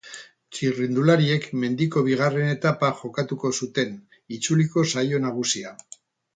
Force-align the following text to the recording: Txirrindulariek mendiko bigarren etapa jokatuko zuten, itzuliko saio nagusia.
Txirrindulariek 0.55 1.45
mendiko 1.65 2.03
bigarren 2.07 2.49
etapa 2.55 2.91
jokatuko 3.03 3.55
zuten, 3.61 3.95
itzuliko 4.39 4.89
saio 4.97 5.25
nagusia. 5.29 5.79